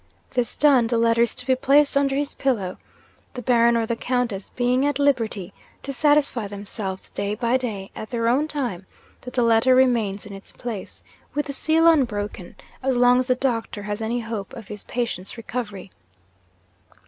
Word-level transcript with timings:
This 0.31 0.57
done, 0.57 0.87
the 0.87 0.97
letter 0.97 1.21
is 1.21 1.35
to 1.35 1.45
be 1.45 1.53
placed 1.55 1.95
under 1.95 2.15
his 2.15 2.33
pillow; 2.33 2.77
the 3.35 3.41
Baron 3.43 3.77
or 3.77 3.85
the 3.85 3.95
Countess 3.95 4.49
being 4.55 4.83
at 4.83 4.97
liberty 4.97 5.53
to 5.83 5.93
satisfy 5.93 6.47
themselves, 6.47 7.11
day 7.11 7.35
by 7.35 7.55
day, 7.55 7.91
at 7.95 8.09
their 8.09 8.27
own 8.27 8.47
time, 8.47 8.87
that 9.21 9.35
the 9.35 9.43
letter 9.43 9.75
remains 9.75 10.25
in 10.25 10.33
its 10.33 10.51
place, 10.51 11.03
with 11.35 11.45
the 11.45 11.53
seal 11.53 11.85
unbroken, 11.85 12.55
as 12.81 12.97
long 12.97 13.19
as 13.19 13.27
the 13.27 13.35
doctor 13.35 13.83
has 13.83 14.01
any 14.01 14.21
hope 14.21 14.53
of 14.53 14.69
his 14.69 14.81
patient's 14.85 15.37
recovery. 15.37 15.91